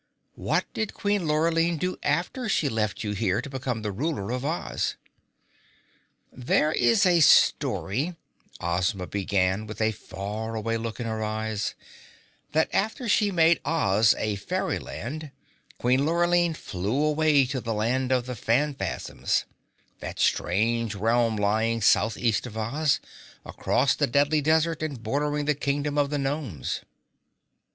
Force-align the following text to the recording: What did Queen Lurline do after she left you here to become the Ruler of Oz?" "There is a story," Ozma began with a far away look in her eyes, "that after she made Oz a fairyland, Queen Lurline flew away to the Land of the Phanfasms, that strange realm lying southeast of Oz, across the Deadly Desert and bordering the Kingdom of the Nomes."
What 0.33 0.65
did 0.73 0.95
Queen 0.95 1.27
Lurline 1.27 1.77
do 1.77 1.95
after 2.01 2.49
she 2.49 2.69
left 2.69 3.03
you 3.03 3.11
here 3.11 3.39
to 3.39 3.51
become 3.51 3.83
the 3.83 3.91
Ruler 3.91 4.31
of 4.31 4.43
Oz?" 4.43 4.95
"There 6.33 6.71
is 6.71 7.05
a 7.05 7.19
story," 7.19 8.15
Ozma 8.59 9.05
began 9.05 9.67
with 9.67 9.79
a 9.79 9.91
far 9.91 10.55
away 10.55 10.77
look 10.77 10.99
in 10.99 11.05
her 11.05 11.23
eyes, 11.23 11.75
"that 12.51 12.67
after 12.73 13.07
she 13.07 13.29
made 13.31 13.61
Oz 13.63 14.15
a 14.17 14.37
fairyland, 14.37 15.29
Queen 15.77 16.03
Lurline 16.03 16.55
flew 16.55 17.03
away 17.03 17.45
to 17.45 17.61
the 17.61 17.71
Land 17.75 18.11
of 18.11 18.25
the 18.25 18.33
Phanfasms, 18.33 19.43
that 19.99 20.19
strange 20.19 20.95
realm 20.95 21.35
lying 21.35 21.79
southeast 21.79 22.47
of 22.47 22.57
Oz, 22.57 22.99
across 23.45 23.93
the 23.93 24.07
Deadly 24.07 24.41
Desert 24.41 24.81
and 24.81 25.03
bordering 25.03 25.45
the 25.45 25.53
Kingdom 25.53 25.99
of 25.99 26.09
the 26.09 26.17
Nomes." 26.17 26.81